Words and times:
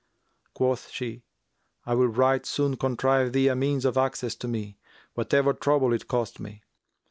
Quoth 0.55 0.89
she, 0.89 1.21
'I 1.85 1.93
will 1.93 2.07
right 2.07 2.43
soon 2.47 2.75
contrive 2.75 3.33
thee 3.33 3.49
a 3.49 3.55
means 3.55 3.85
of 3.85 3.97
access 3.97 4.33
to 4.33 4.47
me, 4.47 4.79
whatever 5.13 5.53
trouble 5.53 5.93
it 5.93 6.07
cost 6.07 6.39
me.' 6.39 6.63